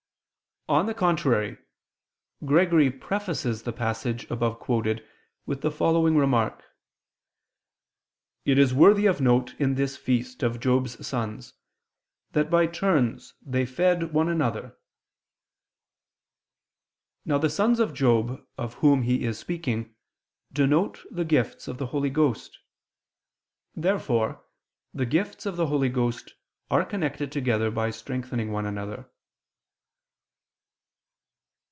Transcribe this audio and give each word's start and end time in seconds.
On 0.69 0.85
the 0.85 0.93
contrary, 0.93 1.57
Gregory 2.45 2.89
prefaces 2.89 3.63
the 3.63 3.73
passage 3.73 4.29
above 4.31 4.57
quoted, 4.57 5.05
with 5.45 5.59
the 5.61 5.71
following 5.71 6.15
remark: 6.15 6.63
"It 8.45 8.57
is 8.57 8.73
worthy 8.73 9.05
of 9.05 9.19
note 9.19 9.53
in 9.59 9.75
this 9.75 9.97
feast 9.97 10.43
of 10.43 10.61
Job's 10.61 11.05
sons, 11.05 11.55
that 12.31 12.49
by 12.49 12.67
turns 12.67 13.33
they 13.41 13.65
fed 13.65 14.13
one 14.13 14.29
another." 14.29 14.77
Now 17.25 17.37
the 17.39 17.49
sons 17.49 17.81
of 17.81 17.93
Job, 17.93 18.41
of 18.57 18.75
whom 18.75 19.01
he 19.01 19.25
is 19.25 19.37
speaking, 19.37 19.95
denote 20.53 21.03
the 21.11 21.25
gifts 21.25 21.67
of 21.67 21.79
the 21.79 21.87
Holy 21.87 22.11
Ghost. 22.11 22.57
Therefore 23.75 24.45
the 24.93 25.07
gifts 25.07 25.45
of 25.45 25.57
the 25.57 25.67
Holy 25.67 25.89
Ghost 25.89 26.33
are 26.69 26.85
connected 26.85 27.29
together 27.29 27.71
by 27.71 27.89
strengthening 27.89 28.53
one 28.53 28.65
another. 28.65 29.09